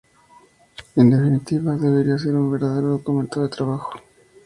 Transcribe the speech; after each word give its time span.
En 0.95 1.11
definitiva, 1.11 1.75
debería 1.77 2.17
ser 2.17 2.33
un 2.35 2.51
verdadero 2.51 2.87
documento 2.87 3.43
de 3.43 3.49
trabajo. 3.49 3.91